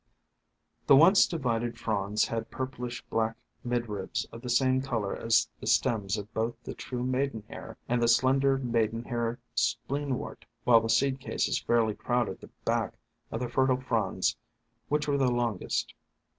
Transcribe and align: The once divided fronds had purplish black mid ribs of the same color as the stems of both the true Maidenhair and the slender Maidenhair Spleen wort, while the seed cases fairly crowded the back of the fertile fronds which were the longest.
The 0.87 0.95
once 0.95 1.27
divided 1.27 1.77
fronds 1.77 2.25
had 2.29 2.49
purplish 2.49 3.03
black 3.11 3.35
mid 3.63 3.87
ribs 3.87 4.25
of 4.31 4.41
the 4.41 4.49
same 4.49 4.81
color 4.81 5.15
as 5.15 5.47
the 5.59 5.67
stems 5.67 6.17
of 6.17 6.33
both 6.33 6.55
the 6.63 6.73
true 6.73 7.03
Maidenhair 7.03 7.77
and 7.87 8.01
the 8.01 8.07
slender 8.07 8.57
Maidenhair 8.57 9.37
Spleen 9.53 10.17
wort, 10.17 10.47
while 10.63 10.81
the 10.81 10.89
seed 10.89 11.19
cases 11.19 11.59
fairly 11.61 11.93
crowded 11.93 12.41
the 12.41 12.49
back 12.65 12.95
of 13.31 13.41
the 13.41 13.47
fertile 13.47 13.79
fronds 13.81 14.35
which 14.87 15.07
were 15.07 15.19
the 15.19 15.31
longest. 15.31 15.93